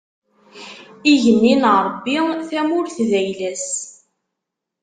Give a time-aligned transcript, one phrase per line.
[1.11, 2.17] Igenni n Ṛebbi,
[2.49, 3.67] tamurt d ayla-s.